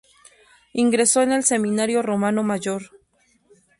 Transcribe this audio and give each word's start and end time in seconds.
Ingresó 0.73 1.21
en 1.21 1.31
el 1.31 1.43
Seminario 1.43 2.01
Romano 2.01 2.41
Mayor. 2.41 2.85